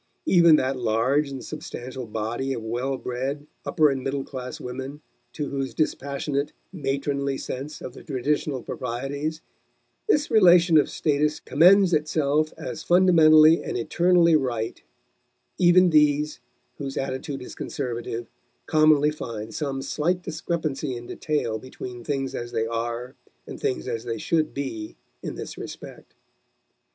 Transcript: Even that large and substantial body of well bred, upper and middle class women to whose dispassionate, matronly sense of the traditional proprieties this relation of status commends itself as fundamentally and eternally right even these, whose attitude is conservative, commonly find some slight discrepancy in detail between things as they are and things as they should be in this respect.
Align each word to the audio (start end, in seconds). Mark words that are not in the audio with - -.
Even 0.25 0.55
that 0.55 0.77
large 0.79 1.29
and 1.29 1.45
substantial 1.45 2.07
body 2.07 2.53
of 2.53 2.63
well 2.63 2.97
bred, 2.97 3.45
upper 3.65 3.91
and 3.91 4.03
middle 4.03 4.23
class 4.23 4.59
women 4.59 4.99
to 5.33 5.49
whose 5.49 5.75
dispassionate, 5.75 6.53
matronly 6.73 7.37
sense 7.37 7.81
of 7.81 7.93
the 7.93 8.01
traditional 8.01 8.63
proprieties 8.63 9.41
this 10.09 10.31
relation 10.31 10.79
of 10.79 10.89
status 10.89 11.39
commends 11.39 11.93
itself 11.93 12.51
as 12.57 12.81
fundamentally 12.81 13.63
and 13.63 13.77
eternally 13.77 14.35
right 14.35 14.81
even 15.59 15.91
these, 15.91 16.39
whose 16.79 16.97
attitude 16.97 17.43
is 17.43 17.53
conservative, 17.53 18.27
commonly 18.65 19.11
find 19.11 19.53
some 19.53 19.83
slight 19.83 20.23
discrepancy 20.23 20.95
in 20.95 21.05
detail 21.05 21.59
between 21.59 22.03
things 22.03 22.33
as 22.33 22.51
they 22.51 22.65
are 22.65 23.13
and 23.45 23.59
things 23.59 23.87
as 23.87 24.03
they 24.05 24.17
should 24.17 24.51
be 24.51 24.95
in 25.21 25.35
this 25.35 25.59
respect. 25.59 26.15